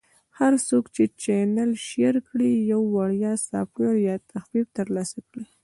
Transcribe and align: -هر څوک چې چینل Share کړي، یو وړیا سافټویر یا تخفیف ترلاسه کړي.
-هر 0.39 0.53
څوک 0.67 0.83
چې 0.95 1.03
چینل 1.23 1.71
Share 1.87 2.19
کړي، 2.29 2.51
یو 2.71 2.81
وړیا 2.95 3.33
سافټویر 3.47 3.95
یا 4.07 4.15
تخفیف 4.31 4.67
ترلاسه 4.77 5.19
کړي. 5.29 5.45